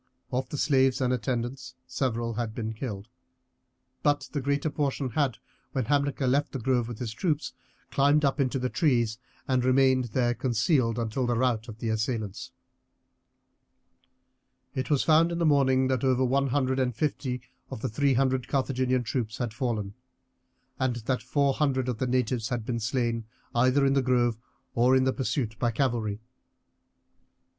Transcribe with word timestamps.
Of 0.31 0.49
the 0.49 0.57
slaves 0.57 0.99
and 0.99 1.13
attendants 1.13 1.75
several 1.85 2.33
had 2.33 2.55
been 2.55 2.73
killed, 2.73 3.07
but 4.01 4.29
the 4.31 4.41
greater 4.41 4.71
portion 4.71 5.11
had, 5.11 5.37
when 5.73 5.85
Hamilcar 5.85 6.27
left 6.27 6.53
the 6.53 6.59
grove 6.59 6.87
with 6.87 6.97
the 6.97 7.05
troops, 7.05 7.53
climbed 7.91 8.25
up 8.25 8.39
into 8.39 8.67
trees, 8.67 9.19
and 9.47 9.63
remained 9.63 10.05
there 10.05 10.33
concealed 10.33 10.97
until 10.97 11.27
the 11.27 11.35
rout 11.37 11.67
of 11.67 11.77
the 11.77 11.89
assailants. 11.89 12.49
It 14.73 14.89
was 14.89 15.03
found 15.03 15.31
in 15.31 15.37
the 15.37 15.45
morning 15.45 15.87
that 15.89 16.03
over 16.03 16.25
one 16.25 16.47
hundred 16.47 16.79
and 16.79 16.95
fifty 16.95 17.41
of 17.69 17.81
the 17.81 17.87
three 17.87 18.15
hundred 18.15 18.47
Carthaginian 18.47 19.03
troops 19.03 19.37
had 19.37 19.53
fallen, 19.53 19.93
and 20.79 20.95
that 20.95 21.21
four 21.21 21.53
hundred 21.53 21.87
of 21.87 21.99
the 21.99 22.07
natives 22.07 22.49
had 22.49 22.65
been 22.65 22.79
slain 22.79 23.25
either 23.53 23.85
in 23.85 23.93
the 23.93 24.01
grove 24.01 24.39
or 24.73 24.95
in 24.95 25.03
the 25.03 25.13
pursuit 25.13 25.59
by 25.59 25.69
cavalry. 25.69 26.19